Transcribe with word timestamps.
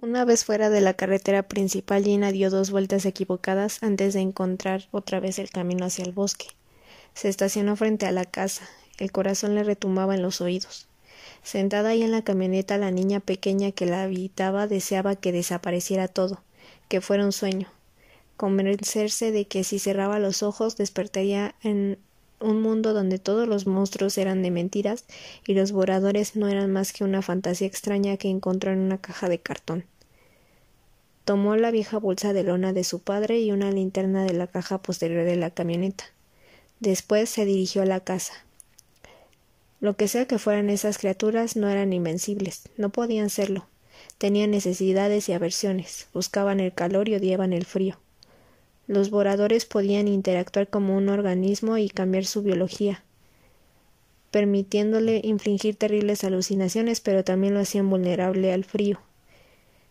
Una 0.00 0.24
vez 0.24 0.44
fuera 0.44 0.70
de 0.70 0.80
la 0.80 0.94
carretera 0.94 1.42
principal, 1.42 2.04
Gina 2.04 2.30
dio 2.30 2.50
dos 2.50 2.70
vueltas 2.70 3.04
equivocadas 3.04 3.82
antes 3.82 4.14
de 4.14 4.20
encontrar 4.20 4.86
otra 4.92 5.18
vez 5.18 5.40
el 5.40 5.50
camino 5.50 5.86
hacia 5.86 6.04
el 6.04 6.12
bosque. 6.12 6.46
Se 7.14 7.28
estacionó 7.28 7.74
frente 7.74 8.06
a 8.06 8.12
la 8.12 8.24
casa. 8.24 8.68
El 8.98 9.10
corazón 9.10 9.56
le 9.56 9.64
retumbaba 9.64 10.14
en 10.14 10.22
los 10.22 10.40
oídos. 10.40 10.86
Sentada 11.42 11.88
ahí 11.88 12.02
en 12.04 12.12
la 12.12 12.22
camioneta, 12.22 12.78
la 12.78 12.92
niña 12.92 13.18
pequeña 13.18 13.72
que 13.72 13.86
la 13.86 14.04
habitaba 14.04 14.68
deseaba 14.68 15.16
que 15.16 15.32
desapareciera 15.32 16.06
todo, 16.06 16.44
que 16.86 17.00
fuera 17.00 17.24
un 17.24 17.32
sueño, 17.32 17.68
convencerse 18.36 19.32
de 19.32 19.48
que 19.48 19.64
si 19.64 19.80
cerraba 19.80 20.20
los 20.20 20.44
ojos 20.44 20.76
despertaría 20.76 21.56
en 21.60 21.98
un 22.40 22.62
mundo 22.62 22.92
donde 22.92 23.18
todos 23.18 23.48
los 23.48 23.66
monstruos 23.66 24.18
eran 24.18 24.42
de 24.42 24.50
mentiras 24.50 25.04
y 25.46 25.54
los 25.54 25.72
voradores 25.72 26.36
no 26.36 26.48
eran 26.48 26.72
más 26.72 26.92
que 26.92 27.04
una 27.04 27.22
fantasía 27.22 27.66
extraña 27.66 28.16
que 28.16 28.28
encontró 28.28 28.72
en 28.72 28.78
una 28.80 28.98
caja 28.98 29.28
de 29.28 29.40
cartón. 29.40 29.84
Tomó 31.24 31.56
la 31.56 31.70
vieja 31.70 31.98
bolsa 31.98 32.32
de 32.32 32.42
lona 32.42 32.72
de 32.72 32.84
su 32.84 33.00
padre 33.00 33.40
y 33.40 33.52
una 33.52 33.70
linterna 33.70 34.24
de 34.24 34.32
la 34.32 34.46
caja 34.46 34.80
posterior 34.80 35.24
de 35.24 35.36
la 35.36 35.50
camioneta. 35.50 36.04
Después 36.80 37.28
se 37.28 37.44
dirigió 37.44 37.82
a 37.82 37.86
la 37.86 38.00
casa. 38.00 38.32
Lo 39.80 39.96
que 39.96 40.08
sea 40.08 40.26
que 40.26 40.38
fueran 40.38 40.70
esas 40.70 40.98
criaturas 40.98 41.54
no 41.54 41.68
eran 41.68 41.92
invencibles, 41.92 42.68
no 42.76 42.90
podían 42.90 43.30
serlo. 43.30 43.66
Tenían 44.16 44.50
necesidades 44.50 45.28
y 45.28 45.32
aversiones, 45.32 46.08
buscaban 46.12 46.60
el 46.60 46.72
calor 46.72 47.08
y 47.08 47.14
odiaban 47.14 47.52
el 47.52 47.66
frío. 47.66 47.98
Los 48.88 49.10
voradores 49.10 49.66
podían 49.66 50.08
interactuar 50.08 50.68
como 50.68 50.96
un 50.96 51.10
organismo 51.10 51.76
y 51.76 51.90
cambiar 51.90 52.24
su 52.24 52.42
biología, 52.42 53.04
permitiéndole 54.30 55.20
infligir 55.22 55.76
terribles 55.76 56.24
alucinaciones, 56.24 57.00
pero 57.00 57.22
también 57.22 57.52
lo 57.52 57.60
hacían 57.60 57.90
vulnerable 57.90 58.50
al 58.50 58.64
frío. 58.64 58.98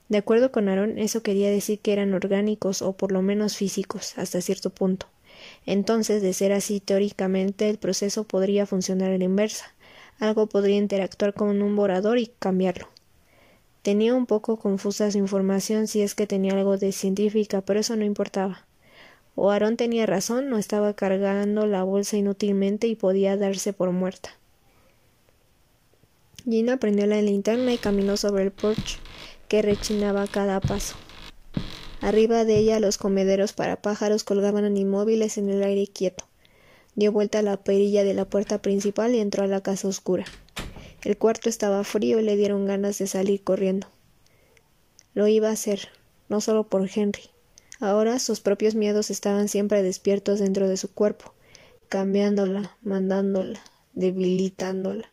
De 0.10 0.18
acuerdo 0.18 0.52
con 0.52 0.68
Aaron, 0.68 0.98
eso 0.98 1.22
quería 1.22 1.52
decir 1.52 1.78
que 1.78 1.94
eran 1.94 2.16
orgánicos 2.16 2.82
o 2.82 2.94
por 2.94 3.12
lo 3.12 3.22
menos 3.22 3.56
físicos, 3.56 4.18
hasta 4.18 4.42
cierto 4.42 4.72
punto. 4.72 5.06
Entonces, 5.68 6.24
de 6.24 6.34
ser 6.34 6.52
así, 6.52 6.80
teóricamente 6.80 7.70
el 7.70 7.78
proceso 7.78 8.24
podría 8.24 8.66
funcionar 8.66 9.12
a 9.12 9.18
la 9.20 9.26
inversa. 9.26 9.76
Algo 10.18 10.48
podría 10.48 10.78
interactuar 10.78 11.36
con 11.36 11.62
un 11.62 11.76
vorador 11.76 12.18
y 12.18 12.32
cambiarlo. 12.40 12.88
Tenía 13.84 14.16
un 14.16 14.26
poco 14.26 14.58
confusa 14.58 15.12
su 15.12 15.20
información 15.20 15.86
si 15.86 16.02
es 16.02 16.16
que 16.16 16.26
tenía 16.26 16.54
algo 16.54 16.78
de 16.78 16.92
científica, 16.92 17.62
pero 17.62 17.82
eso 17.82 17.96
no 17.96 18.04
importaba. 18.04 18.67
O 19.40 19.52
Aarón 19.52 19.78
tenía 19.78 20.08
razón, 20.08 20.50
no 20.50 20.58
estaba 20.58 20.96
cargando 20.96 21.68
la 21.68 21.84
bolsa 21.84 22.18
inútilmente 22.18 22.88
y 22.88 22.96
podía 22.96 23.38
darse 23.38 23.72
por 23.72 23.92
muerta. 23.92 24.32
Gina 26.44 26.78
prendió 26.78 27.06
la 27.06 27.22
linterna 27.22 27.72
y 27.72 27.78
caminó 27.78 28.18
sobre 28.18 28.42
el 28.42 28.52
porche 28.52 28.98
que 29.48 29.62
rechinaba 29.62 30.24
a 30.24 30.28
cada 30.28 30.60
paso. 30.60 30.96
Arriba 32.02 32.46
de 32.46 32.58
ella 32.58 32.80
los 32.80 32.98
comederos 32.98 33.54
para 33.54 33.80
pájaros 33.80 34.24
colgaban 34.24 34.76
inmóviles 34.76 35.38
en 35.38 35.50
el 35.50 35.62
aire 35.62 35.86
quieto. 35.86 36.26
Dio 36.96 37.12
vuelta 37.12 37.40
a 37.40 37.44
la 37.44 37.58
perilla 37.58 38.04
de 38.04 38.16
la 38.16 38.26
puerta 38.26 38.64
principal 38.64 39.14
y 39.14 39.20
entró 39.20 39.44
a 39.44 39.48
la 39.48 39.62
casa 39.62 39.88
oscura. 39.88 40.26
El 41.04 41.16
cuarto 41.16 41.48
estaba 41.48 41.84
frío 41.84 42.20
y 42.20 42.24
le 42.24 42.38
dieron 42.38 42.66
ganas 42.66 42.98
de 42.98 43.06
salir 43.06 43.44
corriendo. 43.44 43.86
Lo 45.14 45.28
iba 45.28 45.50
a 45.50 45.54
hacer, 45.54 45.90
no 46.28 46.42
solo 46.42 46.64
por 46.64 46.90
Henry, 46.92 47.30
Ahora 47.80 48.18
sus 48.20 48.40
propios 48.40 48.74
miedos 48.74 49.12
estaban 49.12 49.50
siempre 49.50 49.84
despiertos 49.84 50.40
dentro 50.40 50.68
de 50.68 50.78
su 50.78 50.92
cuerpo, 50.92 51.34
cambiándola, 51.90 52.76
mandándola, 52.82 53.60
debilitándola. 53.94 55.12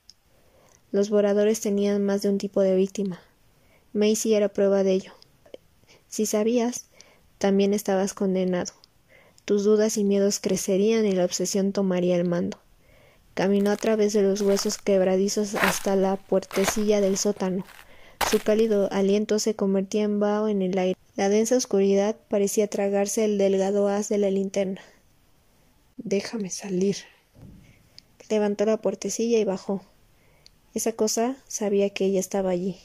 Los 0.91 1.11
voradores 1.11 1.61
tenían 1.61 2.05
más 2.05 2.23
de 2.23 2.31
un 2.31 2.39
tipo 2.39 2.62
de 2.62 2.77
víctima. 2.77 3.21
Macy 3.93 4.34
era 4.34 4.48
prueba 4.48 4.83
de 4.83 4.93
ello. 4.93 5.12
Si 6.09 6.25
sabías, 6.25 6.87
también 7.39 7.75
estabas 7.75 8.15
condenado. 8.15 8.73
Tus 9.45 9.65
dudas 9.65 9.99
y 9.99 10.05
miedos 10.05 10.41
crecerían 10.41 11.05
y 11.05 11.12
la 11.12 11.25
obsesión 11.25 11.72
tomaría 11.72 12.17
el 12.17 12.25
mando. 12.25 12.59
Caminó 13.34 13.72
a 13.72 13.77
través 13.77 14.12
de 14.12 14.22
los 14.22 14.41
huesos 14.41 14.78
quebradizos 14.78 15.55
hasta 15.56 15.97
la 15.97 16.17
puertecilla 16.17 17.00
del 17.00 17.19
sótano. 17.19 17.65
Su 18.34 18.41
cálido 18.41 18.89
aliento 18.91 19.39
se 19.39 19.55
convertía 19.55 20.03
en 20.03 20.19
vaho 20.19 20.49
en 20.49 20.61
el 20.61 20.77
aire. 20.77 20.99
La 21.15 21.28
densa 21.28 21.56
oscuridad 21.56 22.17
parecía 22.27 22.67
tragarse 22.67 23.25
el 23.25 23.39
delgado 23.39 23.87
haz 23.87 24.09
de 24.09 24.19
la 24.19 24.28
linterna. 24.28 24.81
Déjame 25.99 26.50
salir. 26.50 26.97
Levantó 28.28 28.67
la 28.67 28.78
puertecilla 28.78 29.39
y 29.39 29.44
bajó. 29.44 29.83
Esa 30.75 30.91
cosa 30.94 31.37
sabía 31.47 31.91
que 31.91 32.06
ella 32.06 32.19
estaba 32.19 32.50
allí. 32.50 32.77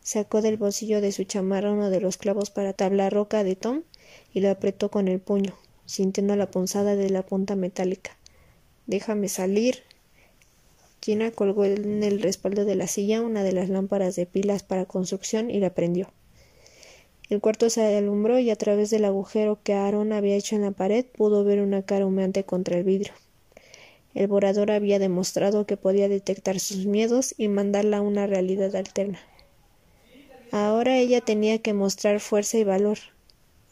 Sacó 0.00 0.40
del 0.40 0.56
bolsillo 0.56 1.02
de 1.02 1.12
su 1.12 1.24
chamarra 1.24 1.70
uno 1.70 1.90
de 1.90 2.00
los 2.00 2.16
clavos 2.16 2.48
para 2.48 2.72
tabla 2.72 3.10
roca 3.10 3.44
de 3.44 3.56
Tom 3.56 3.82
y 4.32 4.40
lo 4.40 4.50
apretó 4.50 4.90
con 4.90 5.06
el 5.06 5.20
puño, 5.20 5.54
sintiendo 5.84 6.34
la 6.34 6.50
punzada 6.50 6.96
de 6.96 7.10
la 7.10 7.26
punta 7.26 7.56
metálica. 7.56 8.16
Déjame 8.86 9.28
salir. 9.28 9.82
Gina 11.02 11.30
colgó 11.30 11.64
en 11.64 12.02
el 12.02 12.20
respaldo 12.20 12.64
de 12.64 12.74
la 12.74 12.86
silla 12.86 13.22
una 13.22 13.42
de 13.42 13.52
las 13.52 13.68
lámparas 13.68 14.16
de 14.16 14.26
pilas 14.26 14.62
para 14.62 14.84
construcción 14.84 15.50
y 15.50 15.60
la 15.60 15.70
prendió. 15.70 16.10
El 17.30 17.40
cuarto 17.40 17.68
se 17.68 17.96
alumbró 17.96 18.38
y 18.38 18.50
a 18.50 18.56
través 18.56 18.90
del 18.90 19.04
agujero 19.04 19.58
que 19.62 19.74
Aaron 19.74 20.12
había 20.12 20.36
hecho 20.36 20.56
en 20.56 20.62
la 20.62 20.70
pared 20.70 21.04
pudo 21.04 21.44
ver 21.44 21.60
una 21.60 21.82
cara 21.82 22.06
humeante 22.06 22.44
contra 22.44 22.78
el 22.78 22.84
vidrio. 22.84 23.12
El 24.14 24.28
vorador 24.28 24.70
había 24.70 24.98
demostrado 24.98 25.66
que 25.66 25.76
podía 25.76 26.08
detectar 26.08 26.58
sus 26.58 26.86
miedos 26.86 27.34
y 27.36 27.48
mandarla 27.48 27.98
a 27.98 28.02
una 28.02 28.26
realidad 28.26 28.74
alterna. 28.74 29.20
Ahora 30.50 30.96
ella 30.96 31.20
tenía 31.20 31.58
que 31.58 31.74
mostrar 31.74 32.20
fuerza 32.20 32.56
y 32.56 32.64
valor, 32.64 32.98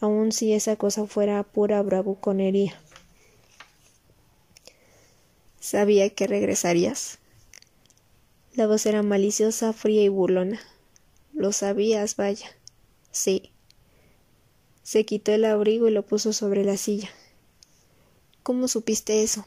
aun 0.01 0.33
si 0.33 0.53
esa 0.53 0.77
cosa 0.77 1.07
fuera 1.07 1.43
pura 1.43 1.81
bravuconería. 1.83 2.75
Sabía 5.61 6.11
que 6.11 6.27
regresarías. 6.27 7.19
La 8.55 8.67
voz 8.67 8.87
era 8.87 9.03
maliciosa, 9.03 9.73
fría 9.73 10.03
y 10.03 10.09
burlona. 10.09 10.61
Lo 11.33 11.53
sabías, 11.53 12.17
vaya. 12.17 12.49
Sí. 13.11 13.53
Se 14.83 15.05
quitó 15.05 15.33
el 15.33 15.45
abrigo 15.45 15.89
y 15.89 15.91
lo 15.91 16.07
puso 16.07 16.33
sobre 16.33 16.65
la 16.65 16.77
silla. 16.77 17.11
¿Cómo 18.43 18.69
supiste 18.69 19.23
eso? 19.23 19.47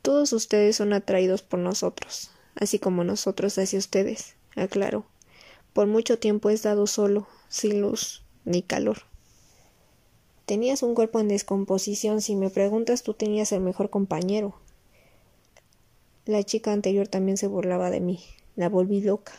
Todos 0.00 0.32
ustedes 0.32 0.76
son 0.76 0.92
atraídos 0.92 1.42
por 1.42 1.58
nosotros, 1.58 2.30
así 2.54 2.78
como 2.78 3.04
nosotros 3.04 3.58
hacia 3.58 3.78
ustedes, 3.78 4.36
aclaró. 4.54 5.06
Por 5.72 5.88
mucho 5.88 6.18
tiempo 6.18 6.50
he 6.50 6.52
estado 6.52 6.86
solo, 6.86 7.26
sin 7.48 7.80
luz 7.80 8.22
ni 8.44 8.62
calor. 8.62 8.98
Tenías 10.46 10.82
un 10.82 10.94
cuerpo 10.94 11.20
en 11.20 11.28
descomposición. 11.28 12.20
Si 12.20 12.36
me 12.36 12.50
preguntas, 12.50 13.02
tú 13.02 13.14
tenías 13.14 13.50
el 13.52 13.60
mejor 13.60 13.90
compañero. 13.90 14.54
La 16.26 16.42
chica 16.42 16.72
anterior 16.72 17.08
también 17.08 17.36
se 17.36 17.46
burlaba 17.46 17.90
de 17.90 18.00
mí. 18.00 18.20
La 18.56 18.68
volví 18.68 19.00
loca. 19.00 19.32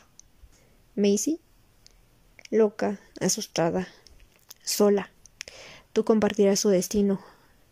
Macy 0.96 1.40
loca, 2.52 3.00
asustada, 3.20 3.88
sola. 4.64 5.12
Tú 5.94 6.04
compartirás 6.06 6.60
su 6.60 6.70
destino, 6.70 7.22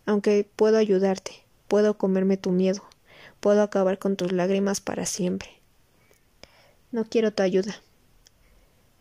aunque 0.06 0.48
puedo 0.56 0.78
ayudarte, 0.78 1.32
puedo 1.68 1.98
comerme 1.98 2.38
tu 2.38 2.52
miedo, 2.52 2.84
puedo 3.40 3.62
acabar 3.62 4.00
con 4.00 4.16
tus 4.16 4.32
lágrimas 4.32 4.82
para 4.82 5.06
siempre. 5.06 5.50
No 6.92 7.06
quiero 7.06 7.34
tu 7.34 7.44
ayuda. 7.44 7.76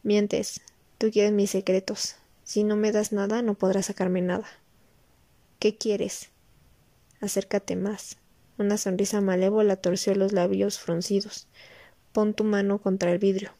Mientes, 0.02 0.60
tú 0.98 1.10
quieres 1.10 1.32
mis 1.32 1.50
secretos. 1.50 2.16
Si 2.44 2.64
no 2.64 2.76
me 2.76 2.90
das 2.90 3.12
nada, 3.12 3.42
no 3.42 3.54
podrás 3.54 3.86
sacarme 3.86 4.22
nada. 4.22 4.46
¿Qué 5.58 5.76
quieres? 5.76 6.30
Acércate 7.20 7.76
más. 7.76 8.16
Una 8.58 8.76
sonrisa 8.76 9.20
malévola 9.20 9.76
torció 9.76 10.14
los 10.14 10.32
labios 10.32 10.78
fruncidos. 10.78 11.46
Pon 12.12 12.34
tu 12.34 12.44
mano 12.44 12.78
contra 12.78 13.10
el 13.10 13.18
vidrio. 13.18 13.52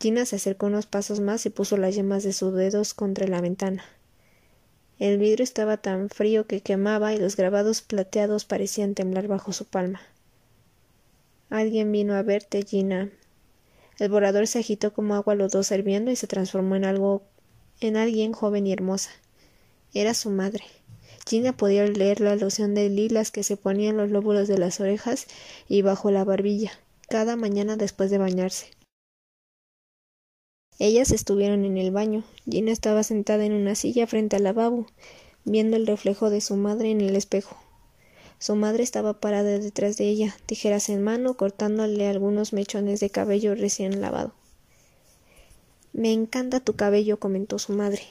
Gina 0.00 0.24
se 0.24 0.36
acercó 0.36 0.66
unos 0.66 0.86
pasos 0.86 1.20
más 1.20 1.44
y 1.44 1.50
puso 1.50 1.76
las 1.76 1.94
yemas 1.94 2.22
de 2.22 2.32
sus 2.32 2.54
dedos 2.54 2.94
contra 2.94 3.26
la 3.26 3.42
ventana. 3.42 3.84
El 4.98 5.18
vidrio 5.18 5.44
estaba 5.44 5.76
tan 5.76 6.08
frío 6.08 6.46
que 6.46 6.62
quemaba 6.62 7.12
y 7.12 7.18
los 7.18 7.36
grabados 7.36 7.82
plateados 7.82 8.44
parecían 8.46 8.94
temblar 8.94 9.28
bajo 9.28 9.52
su 9.52 9.66
palma. 9.66 10.00
Alguien 11.50 11.92
vino 11.92 12.14
a 12.14 12.22
verte, 12.22 12.62
Gina. 12.62 13.10
El 13.98 14.10
borrador 14.10 14.46
se 14.46 14.60
agitó 14.60 14.94
como 14.94 15.14
agua 15.14 15.34
los 15.34 15.52
dos 15.52 15.70
hirviendo 15.70 16.10
y 16.10 16.16
se 16.16 16.26
transformó 16.26 16.76
en 16.76 16.86
algo 16.86 17.22
en 17.80 17.96
alguien 17.96 18.32
joven 18.32 18.66
y 18.66 18.72
hermosa. 18.72 19.10
Era 19.92 20.14
su 20.14 20.30
madre. 20.30 20.64
Gina 21.30 21.56
podía 21.56 21.86
leer 21.86 22.20
la 22.20 22.34
loción 22.34 22.74
de 22.74 22.88
lilas 22.88 23.30
que 23.30 23.44
se 23.44 23.56
ponía 23.56 23.90
en 23.90 23.96
los 23.96 24.10
lóbulos 24.10 24.48
de 24.48 24.58
las 24.58 24.80
orejas 24.80 25.28
y 25.68 25.80
bajo 25.80 26.10
la 26.10 26.24
barbilla, 26.24 26.72
cada 27.08 27.36
mañana 27.36 27.76
después 27.76 28.10
de 28.10 28.18
bañarse. 28.18 28.66
Ellas 30.80 31.12
estuvieron 31.12 31.64
en 31.64 31.78
el 31.78 31.92
baño. 31.92 32.24
Gina 32.50 32.72
estaba 32.72 33.04
sentada 33.04 33.44
en 33.44 33.52
una 33.52 33.76
silla 33.76 34.08
frente 34.08 34.34
al 34.34 34.42
lavabo, 34.42 34.88
viendo 35.44 35.76
el 35.76 35.86
reflejo 35.86 36.30
de 36.30 36.40
su 36.40 36.56
madre 36.56 36.90
en 36.90 37.00
el 37.00 37.14
espejo. 37.14 37.56
Su 38.40 38.56
madre 38.56 38.82
estaba 38.82 39.20
parada 39.20 39.56
detrás 39.60 39.96
de 39.98 40.08
ella, 40.08 40.36
tijeras 40.46 40.88
en 40.88 41.00
mano, 41.00 41.34
cortándole 41.34 42.08
algunos 42.08 42.52
mechones 42.52 42.98
de 42.98 43.10
cabello 43.10 43.54
recién 43.54 44.00
lavado. 44.00 44.34
Me 45.92 46.12
encanta 46.12 46.58
tu 46.58 46.74
cabello, 46.74 47.20
comentó 47.20 47.60
su 47.60 47.72
madre. 47.72 48.02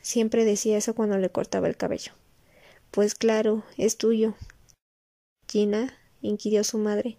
Siempre 0.00 0.46
decía 0.46 0.78
eso 0.78 0.94
cuando 0.94 1.18
le 1.18 1.28
cortaba 1.28 1.68
el 1.68 1.76
cabello. 1.76 2.12
Pues 2.92 3.14
claro, 3.14 3.64
es 3.78 3.96
tuyo. 3.96 4.34
Gina, 5.48 5.96
inquirió 6.20 6.62
su 6.62 6.76
madre, 6.76 7.16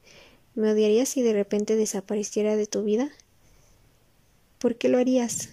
¿me 0.53 0.71
odiarías 0.71 1.09
si 1.09 1.23
de 1.23 1.33
repente 1.33 1.75
desapareciera 1.75 2.55
de 2.55 2.67
tu 2.67 2.83
vida? 2.83 3.09
¿Por 4.59 4.75
qué 4.75 4.87
lo 4.87 4.99
harías? 4.99 5.49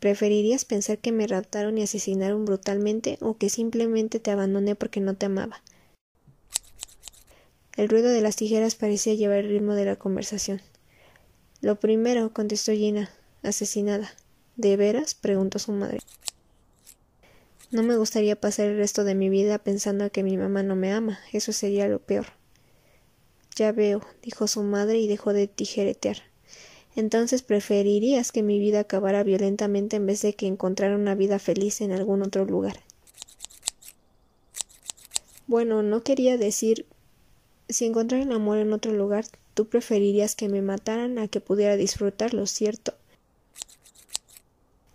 ¿Preferirías 0.00 0.64
pensar 0.64 0.98
que 0.98 1.12
me 1.12 1.28
raptaron 1.28 1.78
y 1.78 1.84
asesinaron 1.84 2.44
brutalmente 2.44 3.18
o 3.20 3.36
que 3.36 3.50
simplemente 3.50 4.18
te 4.18 4.32
abandoné 4.32 4.74
porque 4.74 5.00
no 5.00 5.14
te 5.14 5.26
amaba? 5.26 5.62
El 7.76 7.88
ruido 7.88 8.08
de 8.08 8.20
las 8.20 8.34
tijeras 8.34 8.74
parecía 8.74 9.14
llevar 9.14 9.38
el 9.38 9.48
ritmo 9.48 9.76
de 9.76 9.84
la 9.84 9.94
conversación. 9.94 10.60
Lo 11.60 11.78
primero, 11.78 12.34
contestó 12.34 12.72
Gina, 12.72 13.12
asesinada. 13.44 14.12
¿De 14.56 14.76
veras? 14.76 15.14
preguntó 15.14 15.60
su 15.60 15.70
madre. 15.70 16.00
No 17.72 17.82
me 17.82 17.96
gustaría 17.96 18.36
pasar 18.36 18.66
el 18.66 18.76
resto 18.76 19.02
de 19.02 19.14
mi 19.14 19.30
vida 19.30 19.58
pensando 19.58 20.12
que 20.12 20.22
mi 20.22 20.36
mamá 20.36 20.62
no 20.62 20.76
me 20.76 20.92
ama. 20.92 21.18
Eso 21.32 21.54
sería 21.54 21.88
lo 21.88 22.00
peor. 22.00 22.26
Ya 23.56 23.72
veo, 23.72 24.02
dijo 24.22 24.46
su 24.46 24.62
madre 24.62 24.98
y 24.98 25.08
dejó 25.08 25.32
de 25.32 25.48
tijeretear. 25.48 26.18
Entonces 26.96 27.40
preferirías 27.40 28.30
que 28.30 28.42
mi 28.42 28.58
vida 28.58 28.80
acabara 28.80 29.22
violentamente 29.22 29.96
en 29.96 30.04
vez 30.04 30.20
de 30.20 30.34
que 30.34 30.46
encontrara 30.46 30.94
una 30.96 31.14
vida 31.14 31.38
feliz 31.38 31.80
en 31.80 31.92
algún 31.92 32.20
otro 32.20 32.44
lugar. 32.44 32.80
Bueno, 35.46 35.82
no 35.82 36.02
quería 36.02 36.36
decir 36.36 36.84
si 37.70 37.86
encontrara 37.86 38.22
el 38.22 38.32
amor 38.32 38.58
en 38.58 38.74
otro 38.74 38.92
lugar, 38.92 39.24
tú 39.54 39.66
preferirías 39.66 40.34
que 40.34 40.50
me 40.50 40.60
mataran 40.60 41.18
a 41.18 41.28
que 41.28 41.40
pudiera 41.40 41.78
disfrutarlo, 41.78 42.46
¿cierto? 42.46 42.92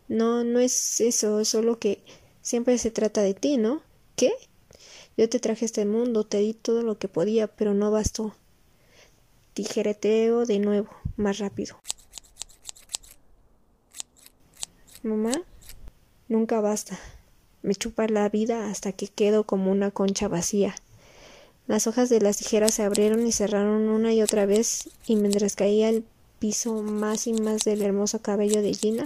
No, 0.07 0.43
no 0.43 0.59
es 0.59 1.01
eso, 1.01 1.39
es 1.39 1.47
solo 1.47 1.79
que 1.79 2.03
Siempre 2.47 2.77
se 2.77 2.91
trata 2.91 3.21
de 3.23 3.33
ti, 3.33 3.57
¿no? 3.57 3.81
¿Qué? 4.15 4.31
Yo 5.17 5.27
te 5.27 5.37
traje 5.37 5.65
este 5.65 5.85
mundo, 5.85 6.23
te 6.23 6.37
di 6.37 6.53
todo 6.53 6.81
lo 6.81 6.97
que 6.97 7.09
podía, 7.09 7.47
pero 7.47 7.73
no 7.73 7.91
bastó. 7.91 8.33
Tijereteo 9.53 10.45
de 10.45 10.59
nuevo, 10.59 10.87
más 11.17 11.39
rápido. 11.39 11.77
Mamá, 15.03 15.33
nunca 16.29 16.61
basta. 16.61 16.97
Me 17.63 17.75
chupa 17.75 18.07
la 18.07 18.29
vida 18.29 18.69
hasta 18.69 18.93
que 18.93 19.09
quedo 19.09 19.43
como 19.43 19.69
una 19.69 19.91
concha 19.91 20.29
vacía. 20.29 20.73
Las 21.67 21.85
hojas 21.85 22.07
de 22.07 22.21
las 22.21 22.37
tijeras 22.37 22.75
se 22.75 22.83
abrieron 22.83 23.27
y 23.27 23.33
cerraron 23.33 23.89
una 23.89 24.13
y 24.13 24.21
otra 24.21 24.45
vez, 24.45 24.89
y 25.05 25.17
mientras 25.17 25.57
caía 25.57 25.89
al 25.89 26.05
piso 26.39 26.81
más 26.81 27.27
y 27.27 27.33
más 27.33 27.65
del 27.65 27.81
hermoso 27.81 28.21
cabello 28.21 28.61
de 28.61 28.73
Gina, 28.73 29.05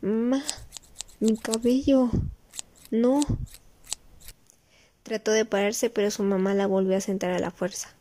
Mamá, 0.00 0.42
mi 1.22 1.36
cabello. 1.36 2.10
No. 2.90 3.20
Trató 5.04 5.30
de 5.30 5.44
pararse, 5.44 5.88
pero 5.88 6.10
su 6.10 6.24
mamá 6.24 6.52
la 6.52 6.66
volvió 6.66 6.96
a 6.96 7.00
sentar 7.00 7.30
a 7.30 7.38
la 7.38 7.52
fuerza. 7.52 7.94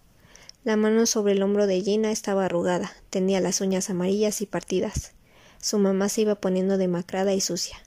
La 0.64 0.76
mano 0.76 1.06
sobre 1.06 1.34
el 1.34 1.44
hombro 1.44 1.68
de 1.68 1.82
Gina 1.82 2.12
estaba 2.12 2.46
arrugada, 2.46 2.92
tenía 3.12 3.40
las 3.40 3.62
uñas 3.62 3.92
amarillas 3.92 4.42
y 4.42 4.48
partidas. 4.48 5.14
Su 5.60 5.78
mamá 5.78 6.10
se 6.10 6.22
iba 6.22 6.34
poniendo 6.34 6.80
demacrada 6.80 7.34
y 7.34 7.42
sucia. 7.42 7.78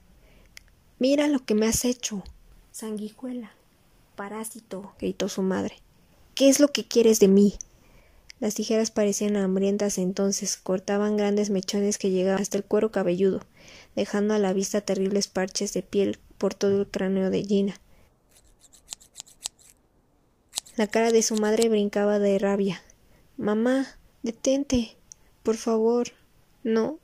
Mira 0.99 1.27
lo 1.27 1.43
que 1.43 1.53
me 1.53 1.67
has 1.67 1.83
hecho. 1.83 2.23
Sanguijuela. 2.71 3.51
Parásito. 4.15 4.93
gritó 4.99 5.27
su 5.27 5.41
madre. 5.41 5.75
¿Qué 6.33 6.47
es 6.47 6.61
lo 6.61 6.69
que 6.69 6.85
quieres 6.85 7.19
de 7.19 7.27
mí? 7.27 7.55
Las 8.39 8.55
tijeras 8.55 8.91
parecían 8.91 9.37
hambrientas 9.37 9.97
entonces, 9.97 10.57
cortaban 10.57 11.17
grandes 11.17 11.49
mechones 11.49 11.97
que 11.97 12.11
llegaban 12.11 12.41
hasta 12.41 12.57
el 12.57 12.63
cuero 12.63 12.91
cabelludo 12.91 13.41
dejando 13.95 14.33
a 14.33 14.39
la 14.39 14.53
vista 14.53 14.81
terribles 14.81 15.27
parches 15.27 15.73
de 15.73 15.81
piel 15.81 16.19
por 16.37 16.53
todo 16.53 16.81
el 16.81 16.87
cráneo 16.87 17.29
de 17.29 17.43
Gina. 17.43 17.79
La 20.75 20.87
cara 20.87 21.11
de 21.11 21.21
su 21.21 21.35
madre 21.35 21.69
brincaba 21.69 22.19
de 22.19 22.37
rabia. 22.37 22.83
Mamá, 23.37 23.87
detente. 24.23 24.97
Por 25.43 25.55
favor. 25.55 26.09
No. 26.63 26.99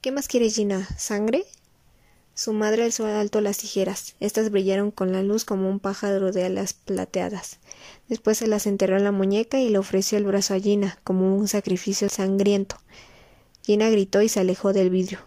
¿Qué 0.00 0.12
más 0.12 0.28
quieres, 0.28 0.54
Gina? 0.54 0.86
¿Sangre? 0.96 1.44
Su 2.34 2.54
madre 2.54 2.84
alzó 2.84 3.04
alto 3.04 3.42
las 3.42 3.58
tijeras. 3.58 4.14
Estas 4.18 4.50
brillaron 4.50 4.90
con 4.90 5.12
la 5.12 5.22
luz 5.22 5.44
como 5.44 5.68
un 5.68 5.80
pájaro 5.80 6.32
de 6.32 6.44
alas 6.44 6.72
plateadas. 6.72 7.58
Después 8.08 8.38
se 8.38 8.46
las 8.46 8.66
enterró 8.66 8.96
en 8.96 9.04
la 9.04 9.12
muñeca 9.12 9.60
y 9.60 9.68
le 9.68 9.76
ofreció 9.76 10.16
el 10.16 10.24
brazo 10.24 10.54
a 10.54 10.58
Gina 10.58 10.98
como 11.04 11.36
un 11.36 11.46
sacrificio 11.46 12.08
sangriento. 12.08 12.76
Gina 13.62 13.90
gritó 13.90 14.22
y 14.22 14.30
se 14.30 14.40
alejó 14.40 14.72
del 14.72 14.88
vidrio. 14.88 15.18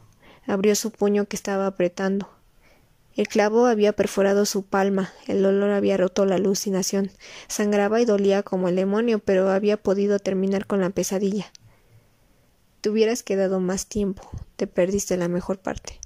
Abrió 0.47 0.75
su 0.75 0.89
puño 0.89 1.25
que 1.25 1.35
estaba 1.35 1.67
apretando. 1.67 2.29
El 3.15 3.27
clavo 3.27 3.67
había 3.67 3.93
perforado 3.93 4.45
su 4.45 4.63
palma, 4.63 5.13
el 5.27 5.41
dolor 5.41 5.69
había 5.69 5.95
roto 5.95 6.25
la 6.25 6.35
alucinación, 6.35 7.11
sangraba 7.47 8.01
y 8.01 8.05
dolía 8.05 8.43
como 8.43 8.67
el 8.67 8.75
demonio, 8.75 9.19
pero 9.19 9.49
había 9.51 9.77
podido 9.77 10.19
terminar 10.19 10.67
con 10.67 10.81
la 10.81 10.89
pesadilla. 10.89 11.53
Te 12.81 12.89
hubieras 12.89 13.23
quedado 13.23 13.61
más 13.61 13.87
tiempo, 13.87 14.29
te 14.57 14.67
perdiste 14.67 15.15
la 15.15 15.29
mejor 15.29 15.59
parte. 15.59 16.01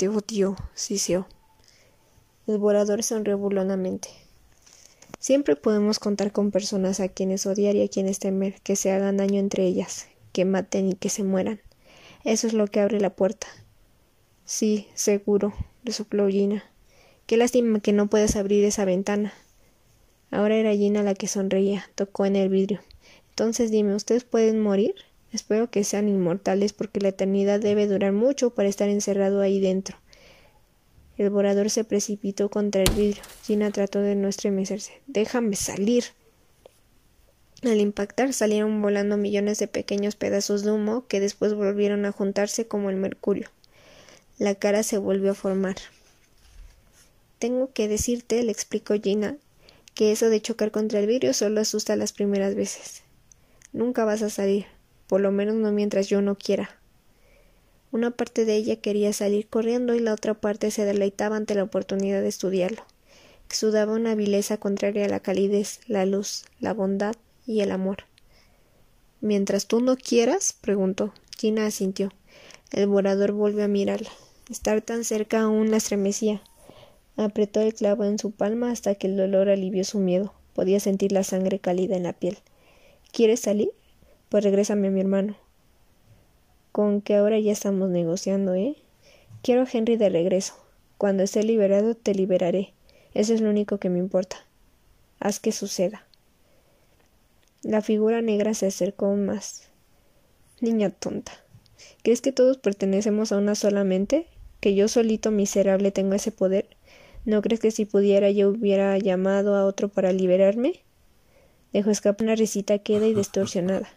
Te 0.00 0.08
odio, 0.08 0.56
siseó. 0.72 1.28
El 2.46 2.56
volador 2.56 3.02
sonrió 3.02 3.36
burlonamente. 3.36 4.08
Siempre 5.18 5.56
podemos 5.56 5.98
contar 5.98 6.32
con 6.32 6.50
personas 6.50 7.00
a 7.00 7.10
quienes 7.10 7.44
odiar 7.44 7.76
y 7.76 7.82
a 7.82 7.88
quienes 7.88 8.18
temer, 8.18 8.62
que 8.62 8.76
se 8.76 8.92
hagan 8.92 9.18
daño 9.18 9.38
entre 9.38 9.66
ellas, 9.66 10.08
que 10.32 10.46
maten 10.46 10.88
y 10.88 10.94
que 10.94 11.10
se 11.10 11.22
mueran. 11.22 11.60
Eso 12.24 12.46
es 12.46 12.54
lo 12.54 12.66
que 12.66 12.80
abre 12.80 12.98
la 12.98 13.10
puerta. 13.10 13.46
Sí, 14.46 14.88
seguro, 14.94 15.52
resopló 15.84 16.28
Gina. 16.28 16.64
Qué 17.26 17.36
lástima 17.36 17.80
que 17.80 17.92
no 17.92 18.08
puedas 18.08 18.36
abrir 18.36 18.64
esa 18.64 18.86
ventana. 18.86 19.34
Ahora 20.30 20.56
era 20.56 20.72
Gina 20.72 21.02
la 21.02 21.12
que 21.12 21.26
sonreía, 21.26 21.90
tocó 21.94 22.24
en 22.24 22.36
el 22.36 22.48
vidrio. 22.48 22.80
Entonces 23.28 23.70
dime, 23.70 23.94
¿ustedes 23.94 24.24
pueden 24.24 24.62
morir? 24.62 24.94
Espero 25.32 25.70
que 25.70 25.84
sean 25.84 26.08
inmortales 26.08 26.72
porque 26.72 27.00
la 27.00 27.10
eternidad 27.10 27.60
debe 27.60 27.86
durar 27.86 28.12
mucho 28.12 28.50
para 28.50 28.68
estar 28.68 28.88
encerrado 28.88 29.40
ahí 29.40 29.60
dentro. 29.60 29.96
El 31.16 31.30
vorador 31.30 31.70
se 31.70 31.84
precipitó 31.84 32.48
contra 32.48 32.82
el 32.82 32.90
vidrio. 32.92 33.22
Gina 33.44 33.70
trató 33.70 34.00
de 34.00 34.14
no 34.14 34.28
estremecerse. 34.28 34.92
Déjame 35.06 35.54
salir. 35.54 36.04
Al 37.62 37.78
impactar 37.78 38.32
salieron 38.32 38.80
volando 38.80 39.18
millones 39.18 39.58
de 39.58 39.68
pequeños 39.68 40.16
pedazos 40.16 40.62
de 40.62 40.72
humo 40.72 41.06
que 41.06 41.20
después 41.20 41.52
volvieron 41.52 42.06
a 42.06 42.12
juntarse 42.12 42.66
como 42.66 42.88
el 42.88 42.96
mercurio. 42.96 43.50
La 44.38 44.54
cara 44.54 44.82
se 44.82 44.96
volvió 44.96 45.32
a 45.32 45.34
formar. 45.34 45.76
Tengo 47.38 47.70
que 47.72 47.86
decirte, 47.86 48.42
le 48.42 48.50
explicó 48.50 48.94
Gina, 48.94 49.36
que 49.94 50.12
eso 50.12 50.30
de 50.30 50.40
chocar 50.40 50.70
contra 50.70 51.00
el 51.00 51.06
vidrio 51.06 51.34
solo 51.34 51.60
asusta 51.60 51.96
las 51.96 52.12
primeras 52.12 52.54
veces. 52.54 53.02
Nunca 53.74 54.06
vas 54.06 54.22
a 54.22 54.30
salir, 54.30 54.64
por 55.10 55.20
lo 55.20 55.32
menos 55.32 55.56
no 55.56 55.72
mientras 55.72 56.06
yo 56.06 56.22
no 56.22 56.36
quiera. 56.36 56.78
Una 57.90 58.12
parte 58.12 58.44
de 58.44 58.54
ella 58.54 58.76
quería 58.76 59.12
salir 59.12 59.48
corriendo 59.48 59.96
y 59.96 59.98
la 59.98 60.14
otra 60.14 60.34
parte 60.34 60.70
se 60.70 60.84
deleitaba 60.84 61.34
ante 61.34 61.56
la 61.56 61.64
oportunidad 61.64 62.22
de 62.22 62.28
estudiarlo. 62.28 62.84
Exudaba 63.46 63.92
una 63.92 64.14
vileza 64.14 64.58
contraria 64.58 65.06
a 65.06 65.08
la 65.08 65.18
calidez, 65.18 65.80
la 65.88 66.06
luz, 66.06 66.44
la 66.60 66.74
bondad 66.74 67.16
y 67.44 67.60
el 67.60 67.72
amor. 67.72 68.04
Mientras 69.20 69.66
tú 69.66 69.80
no 69.80 69.96
quieras, 69.96 70.56
preguntó. 70.60 71.12
Gina 71.36 71.66
asintió. 71.66 72.12
El 72.70 72.86
vorador 72.86 73.32
volvió 73.32 73.64
a 73.64 73.68
mirarla. 73.68 74.10
Estar 74.48 74.80
tan 74.80 75.02
cerca 75.02 75.40
aún 75.40 75.72
la 75.72 75.78
estremecía. 75.78 76.40
Apretó 77.16 77.60
el 77.62 77.74
clavo 77.74 78.04
en 78.04 78.20
su 78.20 78.30
palma 78.30 78.70
hasta 78.70 78.94
que 78.94 79.08
el 79.08 79.16
dolor 79.16 79.48
alivió 79.48 79.82
su 79.82 79.98
miedo. 79.98 80.32
Podía 80.54 80.78
sentir 80.78 81.10
la 81.10 81.24
sangre 81.24 81.58
cálida 81.58 81.96
en 81.96 82.04
la 82.04 82.12
piel. 82.12 82.38
¿Quieres 83.10 83.40
salir? 83.40 83.72
Pues 84.30 84.44
regrésame 84.44 84.88
a 84.88 84.90
mi 84.92 85.00
hermano. 85.00 85.36
Con 86.70 87.02
que 87.02 87.16
ahora 87.16 87.40
ya 87.40 87.50
estamos 87.50 87.90
negociando, 87.90 88.54
¿eh? 88.54 88.76
Quiero 89.42 89.62
a 89.62 89.68
Henry 89.70 89.96
de 89.96 90.08
regreso. 90.08 90.54
Cuando 90.98 91.24
esté 91.24 91.42
liberado 91.42 91.96
te 91.96 92.14
liberaré. 92.14 92.72
Eso 93.12 93.34
es 93.34 93.40
lo 93.40 93.50
único 93.50 93.78
que 93.78 93.90
me 93.90 93.98
importa. 93.98 94.36
Haz 95.18 95.40
que 95.40 95.50
suceda. 95.50 96.06
La 97.62 97.82
figura 97.82 98.22
negra 98.22 98.54
se 98.54 98.66
acercó 98.66 99.16
más. 99.16 99.68
Niña 100.60 100.90
tonta. 100.90 101.32
¿Crees 102.04 102.20
que 102.20 102.30
todos 102.30 102.56
pertenecemos 102.56 103.32
a 103.32 103.36
una 103.36 103.56
sola 103.56 103.82
mente? 103.82 104.28
¿Que 104.60 104.76
yo 104.76 104.86
solito 104.86 105.32
miserable 105.32 105.90
tengo 105.90 106.14
ese 106.14 106.30
poder? 106.30 106.68
¿No 107.24 107.42
crees 107.42 107.58
que 107.58 107.72
si 107.72 107.84
pudiera 107.84 108.30
yo 108.30 108.50
hubiera 108.50 108.96
llamado 108.96 109.56
a 109.56 109.66
otro 109.66 109.88
para 109.88 110.12
liberarme? 110.12 110.84
Dejó 111.72 111.90
escapar 111.90 112.26
una 112.26 112.36
risita 112.36 112.78
queda 112.78 113.08
y 113.08 113.14
distorsionada. 113.22 113.88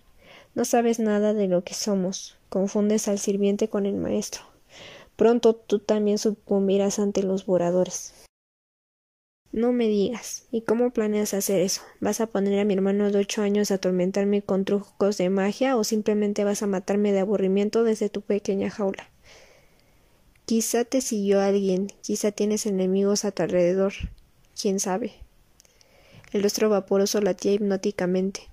No 0.56 0.66
sabes 0.66 1.00
nada 1.00 1.34
de 1.34 1.48
lo 1.48 1.64
que 1.64 1.74
somos. 1.74 2.38
Confundes 2.50 3.08
al 3.08 3.18
sirviente 3.18 3.70
con 3.70 3.86
el 3.86 3.96
maestro. 3.96 4.44
Pronto 5.16 5.56
tú 5.56 5.80
también 5.80 6.18
sucumbirás 6.18 7.00
ante 7.00 7.24
los 7.24 7.46
voradores. 7.46 8.14
No 9.52 9.72
me 9.72 9.88
digas. 9.88 10.46
¿Y 10.52 10.62
cómo 10.62 10.92
planeas 10.92 11.34
hacer 11.34 11.62
eso? 11.62 11.82
¿Vas 12.00 12.22
a 12.22 12.28
poner 12.28 12.60
a 12.60 12.66
mi 12.66 12.74
hermano 12.74 13.12
de 13.12 13.20
ocho 13.20 13.42
años 13.42 13.70
a 13.70 13.76
atormentarme 13.76 14.42
con 14.42 14.66
trucos 14.66 15.18
de 15.18 15.30
magia 15.30 15.78
o 15.78 15.84
simplemente 15.84 16.44
vas 16.44 16.64
a 16.64 16.68
matarme 16.68 17.12
de 17.12 17.20
aburrimiento 17.20 17.84
desde 17.84 18.10
tu 18.10 18.22
pequeña 18.22 18.70
jaula? 18.70 19.10
Quizá 20.46 20.86
te 20.86 21.02
siguió 21.02 21.40
alguien, 21.40 21.88
quizá 22.02 22.32
tienes 22.32 22.66
enemigos 22.66 23.26
a 23.26 23.32
tu 23.32 23.44
alrededor. 23.44 23.94
¿Quién 24.60 24.80
sabe? 24.80 25.14
El 26.32 26.44
rostro 26.44 26.70
vaporoso 26.70 27.22
latía 27.22 27.54
hipnóticamente. 27.54 28.53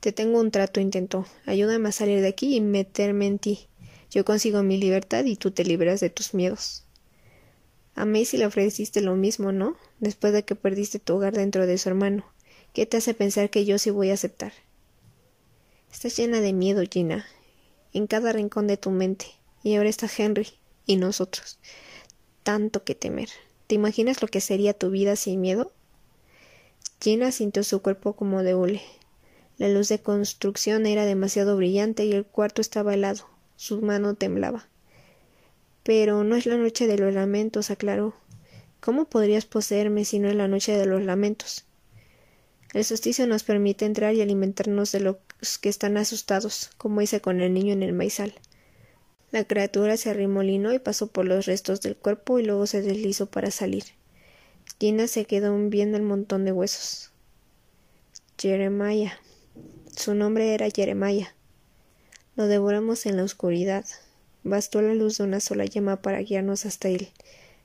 Te 0.00 0.12
tengo 0.12 0.40
un 0.40 0.50
trato, 0.50 0.80
intentó. 0.80 1.26
Ayúdame 1.44 1.90
a 1.90 1.92
salir 1.92 2.22
de 2.22 2.28
aquí 2.28 2.56
y 2.56 2.60
meterme 2.60 3.26
en 3.26 3.38
ti. 3.38 3.68
Yo 4.10 4.24
consigo 4.24 4.62
mi 4.62 4.78
libertad 4.78 5.24
y 5.26 5.36
tú 5.36 5.50
te 5.50 5.62
liberas 5.62 6.00
de 6.00 6.08
tus 6.10 6.32
miedos. 6.34 6.84
A 7.94 8.06
Macy 8.06 8.38
le 8.38 8.46
ofreciste 8.46 9.02
lo 9.02 9.14
mismo, 9.14 9.52
¿no? 9.52 9.76
Después 9.98 10.32
de 10.32 10.42
que 10.42 10.54
perdiste 10.54 10.98
tu 10.98 11.14
hogar 11.16 11.34
dentro 11.34 11.66
de 11.66 11.76
su 11.76 11.90
hermano. 11.90 12.24
¿Qué 12.72 12.86
te 12.86 12.96
hace 12.96 13.14
pensar 13.14 13.50
que 13.50 13.66
yo 13.66 13.78
sí 13.78 13.90
voy 13.90 14.10
a 14.10 14.14
aceptar? 14.14 14.52
Estás 15.92 16.16
llena 16.16 16.40
de 16.40 16.52
miedo, 16.52 16.82
Gina, 16.90 17.26
en 17.92 18.06
cada 18.06 18.32
rincón 18.32 18.66
de 18.66 18.78
tu 18.78 18.90
mente. 18.90 19.26
Y 19.62 19.74
ahora 19.74 19.90
está 19.90 20.08
Henry 20.16 20.48
y 20.86 20.96
nosotros. 20.96 21.58
Tanto 22.42 22.84
que 22.84 22.94
temer. 22.94 23.28
¿Te 23.66 23.74
imaginas 23.74 24.22
lo 24.22 24.28
que 24.28 24.40
sería 24.40 24.72
tu 24.72 24.90
vida 24.90 25.14
sin 25.14 25.40
miedo? 25.40 25.72
Gina 27.02 27.32
sintió 27.32 27.64
su 27.64 27.82
cuerpo 27.82 28.14
como 28.14 28.42
de 28.42 28.54
hule. 28.54 28.82
La 29.60 29.68
luz 29.68 29.90
de 29.90 29.98
construcción 29.98 30.86
era 30.86 31.04
demasiado 31.04 31.54
brillante 31.54 32.06
y 32.06 32.12
el 32.12 32.24
cuarto 32.24 32.62
estaba 32.62 32.94
helado. 32.94 33.28
Su 33.56 33.82
mano 33.82 34.14
temblaba. 34.14 34.66
Pero 35.82 36.24
no 36.24 36.34
es 36.34 36.46
la 36.46 36.56
noche 36.56 36.86
de 36.86 36.96
los 36.96 37.12
lamentos, 37.12 37.70
aclaró. 37.70 38.14
¿Cómo 38.80 39.04
podrías 39.04 39.44
poseerme 39.44 40.06
si 40.06 40.18
no 40.18 40.30
es 40.30 40.34
la 40.34 40.48
noche 40.48 40.72
de 40.72 40.86
los 40.86 41.02
lamentos? 41.02 41.66
El 42.72 42.86
solsticio 42.86 43.26
nos 43.26 43.42
permite 43.42 43.84
entrar 43.84 44.14
y 44.14 44.22
alimentarnos 44.22 44.92
de 44.92 45.00
los 45.00 45.16
que 45.60 45.68
están 45.68 45.98
asustados, 45.98 46.70
como 46.78 47.02
hice 47.02 47.20
con 47.20 47.42
el 47.42 47.52
niño 47.52 47.74
en 47.74 47.82
el 47.82 47.92
maizal. 47.92 48.32
La 49.30 49.44
criatura 49.44 49.98
se 49.98 50.08
arremolinó 50.08 50.72
y 50.72 50.78
pasó 50.78 51.08
por 51.08 51.26
los 51.26 51.44
restos 51.44 51.82
del 51.82 51.96
cuerpo 51.96 52.38
y 52.38 52.46
luego 52.46 52.66
se 52.66 52.80
deslizó 52.80 53.26
para 53.26 53.50
salir. 53.50 53.84
Gina 54.78 55.06
se 55.06 55.26
quedó 55.26 55.54
viendo 55.68 55.98
el 55.98 56.02
montón 56.02 56.46
de 56.46 56.52
huesos. 56.52 57.10
Jeremiah. 58.38 59.18
Su 59.96 60.14
nombre 60.14 60.54
era 60.54 60.68
Jeremiah. 60.70 61.34
Lo 62.36 62.46
devoramos 62.46 63.06
en 63.06 63.16
la 63.16 63.24
oscuridad. 63.24 63.84
Bastó 64.44 64.80
la 64.80 64.94
luz 64.94 65.18
de 65.18 65.24
una 65.24 65.40
sola 65.40 65.64
llama 65.64 66.00
para 66.00 66.20
guiarnos 66.20 66.64
hasta 66.64 66.88
él. 66.88 67.08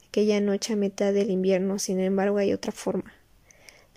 Aquella 0.10 0.42
noche 0.42 0.74
a 0.74 0.76
mitad 0.76 1.14
del 1.14 1.30
invierno, 1.30 1.80
sin 1.80 2.00
embargo, 2.00 2.38
hay 2.38 2.54
otra 2.54 2.72
forma. 2.72 3.14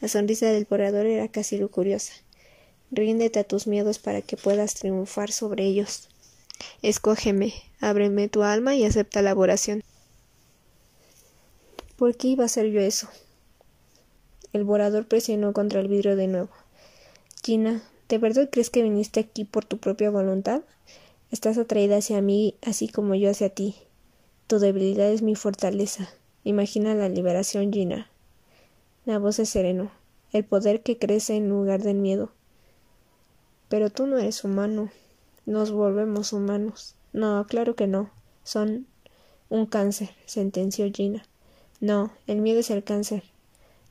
La 0.00 0.08
sonrisa 0.08 0.46
del 0.46 0.66
porador 0.66 1.06
era 1.06 1.28
casi 1.28 1.58
lucuriosa. 1.58 2.12
Ríndete 2.90 3.40
a 3.40 3.44
tus 3.44 3.66
miedos 3.66 3.98
para 3.98 4.22
que 4.22 4.36
puedas 4.36 4.74
triunfar 4.74 5.32
sobre 5.32 5.64
ellos. 5.64 6.08
Escógeme, 6.82 7.52
ábreme 7.80 8.28
tu 8.28 8.42
alma 8.42 8.74
y 8.74 8.84
acepta 8.84 9.22
la 9.22 9.34
oración. 9.34 9.82
¿Por 11.96 12.16
qué 12.16 12.28
iba 12.28 12.44
a 12.44 12.46
hacer 12.46 12.66
yo 12.66 12.80
eso? 12.80 13.08
El 14.52 14.64
borador 14.64 15.06
presionó 15.06 15.52
contra 15.52 15.80
el 15.80 15.88
vidrio 15.88 16.14
de 16.14 16.28
nuevo. 16.28 16.50
Gina, 17.42 17.82
¿de 18.08 18.18
verdad 18.18 18.48
crees 18.50 18.68
que 18.68 18.82
viniste 18.82 19.20
aquí 19.20 19.44
por 19.44 19.64
tu 19.64 19.78
propia 19.78 20.10
voluntad? 20.10 20.62
Estás 21.30 21.56
atraída 21.56 21.98
hacia 21.98 22.20
mí 22.20 22.56
así 22.62 22.88
como 22.88 23.14
yo 23.14 23.30
hacia 23.30 23.50
ti. 23.50 23.76
Tu 24.46 24.58
debilidad 24.58 25.10
es 25.10 25.22
mi 25.22 25.34
fortaleza. 25.34 26.08
Imagina 26.44 26.94
la 26.94 27.08
liberación, 27.08 27.72
Gina. 27.72 28.10
La 29.04 29.18
voz 29.18 29.36
se 29.36 29.46
serenó. 29.46 29.90
El 30.32 30.44
poder 30.44 30.82
que 30.82 30.98
crece 30.98 31.36
en 31.36 31.48
lugar 31.48 31.82
del 31.82 31.96
miedo. 31.96 32.32
Pero 33.68 33.90
tú 33.90 34.06
no 34.06 34.18
eres 34.18 34.44
humano. 34.44 34.90
Nos 35.46 35.70
volvemos 35.70 36.32
humanos. 36.32 36.94
No, 37.12 37.46
claro 37.46 37.76
que 37.76 37.86
no. 37.86 38.10
Son 38.42 38.86
un 39.48 39.66
cáncer, 39.66 40.10
sentenció 40.26 40.90
Gina. 40.92 41.24
No, 41.80 42.10
el 42.26 42.38
miedo 42.38 42.60
es 42.60 42.70
el 42.70 42.84
cáncer. 42.84 43.22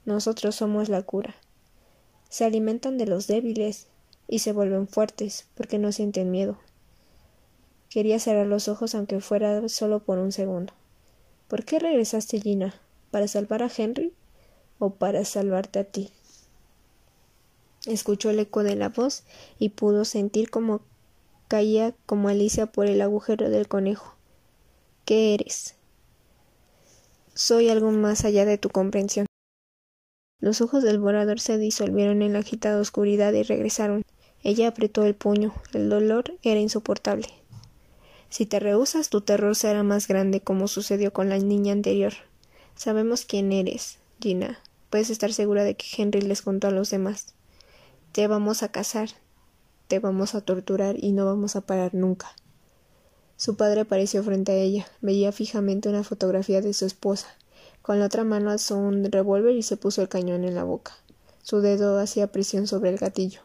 Nosotros 0.06 0.56
somos 0.56 0.90
la 0.90 1.02
cura. 1.04 1.36
Se 2.30 2.46
alimentan 2.46 2.98
de 2.98 3.08
los 3.08 3.28
débiles 3.28 3.88
y 4.28 4.40
se 4.40 4.52
vuelven 4.52 4.88
fuertes 4.88 5.48
porque 5.56 5.80
no 5.80 5.92
sienten 5.92 6.32
miedo. 6.32 6.58
Quería 7.90 8.20
cerrar 8.20 8.48
los 8.48 8.68
ojos 8.68 8.96
aunque 8.96 9.22
fuera 9.22 9.68
solo 9.70 10.00
por 10.00 10.20
un 10.20 10.32
segundo. 10.32 10.74
¿Por 11.48 11.64
qué 11.64 11.80
regresaste, 11.80 12.42
Gina? 12.42 12.76
¿Para 13.12 13.28
salvar 13.28 13.64
a 13.64 13.72
Henry 13.76 14.14
o 14.80 14.92
para 14.92 15.24
salvarte 15.24 15.80
a 15.80 15.84
ti? 15.86 16.12
Escuchó 17.86 18.30
el 18.30 18.40
eco 18.40 18.64
de 18.64 18.76
la 18.76 18.90
voz 18.90 19.24
y 19.60 19.70
pudo 19.70 20.04
sentir 20.04 20.50
cómo 20.50 20.82
caía 21.48 21.96
como 22.06 22.28
Alicia 22.28 22.66
por 22.66 22.88
el 22.88 23.02
agujero 23.02 23.50
del 23.50 23.70
conejo. 23.70 24.16
¿Qué 25.06 25.34
eres? 25.34 25.76
Soy 27.34 27.70
algo 27.70 27.92
más 27.92 28.26
allá 28.26 28.44
de 28.44 28.58
tu 28.58 28.70
comprensión. 28.70 29.26
Los 30.40 30.62
ojos 30.62 30.84
del 30.84 31.00
vorador 31.00 31.40
se 31.40 31.58
disolvieron 31.58 32.22
en 32.22 32.34
la 32.34 32.40
agitada 32.40 32.80
oscuridad 32.80 33.34
y 33.34 33.44
regresaron. 33.44 34.04
Ella 34.44 34.68
apretó 34.68 35.04
el 35.06 35.16
puño. 35.16 35.54
El 35.74 35.90
dolor 35.90 36.34
era 36.44 36.60
insoportable. 36.60 37.28
Si 38.30 38.46
te 38.46 38.60
rehusas, 38.60 39.10
tu 39.10 39.22
terror 39.22 39.56
será 39.56 39.84
más 39.84 40.08
grande, 40.08 40.42
como 40.42 40.68
sucedió 40.68 41.12
con 41.12 41.30
la 41.30 41.40
niña 41.40 41.74
anterior. 41.74 42.14
Sabemos 42.76 43.26
quién 43.26 43.52
eres, 43.52 43.98
Gina. 44.20 44.60
Puedes 44.90 45.10
estar 45.10 45.34
segura 45.34 45.64
de 45.64 45.76
que 45.76 45.88
Henry 45.98 46.22
les 46.22 46.42
contó 46.42 46.68
a 46.68 46.72
los 46.72 46.90
demás. 46.90 47.34
Te 48.12 48.28
vamos 48.28 48.64
a 48.64 48.72
casar, 48.72 49.10
te 49.88 50.00
vamos 50.00 50.36
a 50.36 50.42
torturar 50.42 51.04
y 51.04 51.12
no 51.12 51.26
vamos 51.26 51.56
a 51.56 51.62
parar 51.62 51.94
nunca. 51.94 52.36
Su 53.38 53.56
padre 53.56 53.82
apareció 53.82 54.24
frente 54.24 54.52
a 54.52 54.56
ella. 54.56 54.88
Veía 55.02 55.32
fijamente 55.32 55.90
una 55.90 56.04
fotografía 56.04 56.62
de 56.62 56.74
su 56.74 56.86
esposa. 56.86 57.28
Con 57.88 58.00
la 58.00 58.08
otra 58.08 58.26
mano 58.26 58.52
alzó 58.52 58.78
un 58.78 59.10
revólver 59.10 59.56
y 59.56 59.64
se 59.64 59.78
puso 59.78 60.02
el 60.02 60.10
cañón 60.10 60.44
en 60.44 60.56
la 60.56 60.66
boca. 60.66 60.98
Su 61.42 61.62
dedo 61.62 61.98
hacía 62.00 62.34
presión 62.34 62.68
sobre 62.68 62.90
el 62.90 62.98
gatillo. 62.98 63.40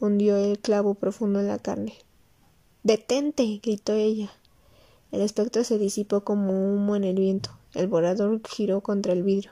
Hundió 0.00 0.38
el 0.38 0.58
clavo 0.58 0.94
profundo 0.94 1.40
en 1.40 1.48
la 1.48 1.58
carne. 1.58 1.98
Detente. 2.82 3.60
gritó 3.62 3.92
ella. 3.92 4.32
El 5.12 5.20
espectro 5.20 5.64
se 5.64 5.76
disipó 5.76 6.22
como 6.22 6.52
humo 6.52 6.96
en 6.96 7.04
el 7.04 7.16
viento. 7.16 7.50
El 7.74 7.88
volador 7.88 8.40
giró 8.48 8.80
contra 8.80 9.12
el 9.12 9.22
vidrio. 9.22 9.50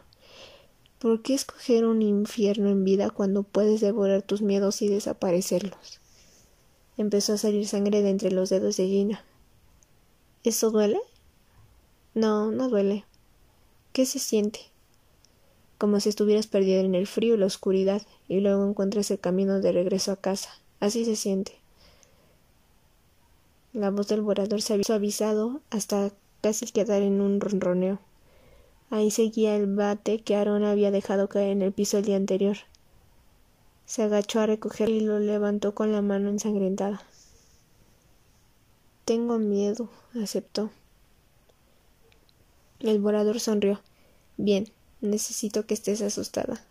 ¿Por 0.98 1.20
qué 1.20 1.34
escoger 1.34 1.84
un 1.84 2.00
infierno 2.00 2.70
en 2.70 2.84
vida 2.84 3.10
cuando 3.10 3.42
puedes 3.42 3.82
devorar 3.82 4.22
tus 4.22 4.40
miedos 4.40 4.80
y 4.80 4.88
desaparecerlos? 4.88 6.00
Empezó 6.96 7.34
a 7.34 7.36
salir 7.36 7.68
sangre 7.68 8.00
de 8.00 8.08
entre 8.08 8.30
los 8.30 8.48
dedos 8.48 8.78
de 8.78 8.86
Gina. 8.86 9.22
¿Eso 10.42 10.70
duele? 10.70 11.00
No, 12.14 12.50
no 12.50 12.70
duele. 12.70 13.04
¿Qué 13.94 14.06
se 14.06 14.18
siente? 14.18 14.58
Como 15.78 16.00
si 16.00 16.08
estuvieras 16.08 16.48
perdido 16.48 16.80
en 16.80 16.96
el 16.96 17.06
frío 17.06 17.36
y 17.36 17.38
la 17.38 17.46
oscuridad, 17.46 18.02
y 18.26 18.40
luego 18.40 18.68
encuentras 18.68 19.08
el 19.12 19.20
camino 19.20 19.60
de 19.60 19.70
regreso 19.70 20.10
a 20.10 20.16
casa. 20.16 20.50
Así 20.80 21.04
se 21.04 21.14
siente. 21.14 21.52
La 23.72 23.92
voz 23.92 24.08
del 24.08 24.22
volador 24.22 24.62
se 24.62 24.72
había 24.72 24.82
suavizado 24.82 25.60
hasta 25.70 26.10
casi 26.40 26.66
quedar 26.72 27.02
en 27.02 27.20
un 27.20 27.40
ronroneo. 27.40 28.00
Ahí 28.90 29.12
seguía 29.12 29.54
el 29.54 29.72
bate 29.72 30.18
que 30.18 30.34
Aaron 30.34 30.64
había 30.64 30.90
dejado 30.90 31.28
caer 31.28 31.50
en 31.50 31.62
el 31.62 31.70
piso 31.72 31.98
el 31.98 32.04
día 32.04 32.16
anterior. 32.16 32.56
Se 33.86 34.02
agachó 34.02 34.40
a 34.40 34.46
recogerlo 34.46 34.96
y 34.96 35.00
lo 35.02 35.20
levantó 35.20 35.72
con 35.72 35.92
la 35.92 36.02
mano 36.02 36.30
ensangrentada. 36.30 37.04
Tengo 39.04 39.38
miedo, 39.38 39.88
aceptó. 40.20 40.70
El 42.80 43.00
volador 43.00 43.40
sonrió. 43.40 43.80
Bien, 44.36 44.70
necesito 45.00 45.66
que 45.66 45.74
estés 45.74 46.02
asustada. 46.02 46.64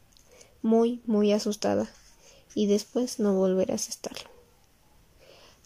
Muy, 0.61 1.01
muy 1.05 1.31
asustada. 1.31 1.89
Y 2.55 2.67
después 2.67 3.19
no 3.19 3.33
volverás 3.33 3.87
a 3.87 3.89
estarlo. 3.89 4.29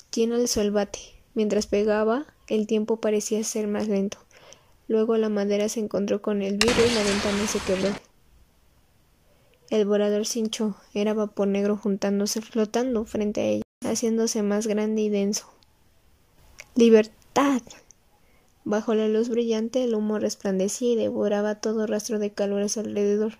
Tiene 0.09 0.35
alzó 0.35 0.61
el 0.61 0.71
bate. 0.71 0.99
Mientras 1.33 1.67
pegaba, 1.67 2.25
el 2.47 2.65
tiempo 2.65 2.97
parecía 2.97 3.43
ser 3.43 3.67
más 3.67 3.87
lento. 3.87 4.17
Luego 4.87 5.17
la 5.17 5.29
madera 5.29 5.69
se 5.69 5.81
encontró 5.81 6.21
con 6.21 6.41
el 6.41 6.57
vidrio 6.57 6.85
y 6.85 6.95
la 6.95 7.03
ventana 7.03 7.47
se 7.47 7.59
quebró. 7.59 7.93
El 9.69 9.85
volador 9.85 10.25
se 10.25 10.39
hinchó. 10.39 10.75
Era 10.93 11.13
vapor 11.13 11.47
negro 11.49 11.75
juntándose, 11.75 12.41
flotando 12.41 13.03
frente 13.05 13.41
a 13.41 13.45
ella, 13.45 13.63
haciéndose 13.83 14.41
más 14.43 14.65
grande 14.65 15.01
y 15.01 15.09
denso. 15.09 15.45
¡Libertad! 16.75 17.61
Bajo 18.69 18.93
la 18.95 19.07
luz 19.07 19.29
brillante 19.29 19.85
el 19.85 19.95
humo 19.95 20.19
resplandecía 20.19 20.91
y 20.91 20.95
devoraba 20.97 21.55
todo 21.55 21.87
rastro 21.87 22.19
de 22.19 22.33
calor 22.33 22.63
a 22.63 22.67
su 22.67 22.81
alrededor. 22.81 23.35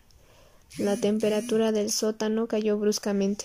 La 0.78 0.96
temperatura 0.96 1.74
del 1.74 1.92
sótano 1.92 2.48
cayó 2.48 2.78
bruscamente. 2.80 3.44